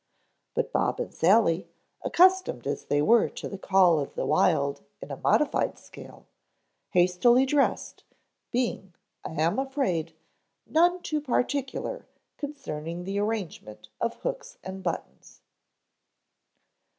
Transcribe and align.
But 0.55 0.71
Bob 0.73 0.99
and 0.99 1.13
Sally, 1.13 1.69
accustomed 2.01 2.65
as 2.65 2.85
they 2.85 3.03
were 3.03 3.29
to 3.29 3.47
the 3.47 3.59
call 3.59 3.99
of 3.99 4.15
the 4.15 4.25
wild 4.25 4.81
in 4.99 5.11
a 5.11 5.15
modified 5.15 5.77
scale, 5.77 6.25
hastily 6.89 7.45
dressed, 7.45 8.03
being, 8.51 8.95
I 9.23 9.33
am 9.33 9.59
afraid, 9.59 10.15
none 10.65 11.03
too 11.03 11.21
particular 11.21 12.07
concerning 12.37 13.03
the 13.03 13.19
arrangement 13.19 13.89
of 13.99 14.15
hooks 14.15 14.57
and 14.63 14.81
buttons. 14.81 15.41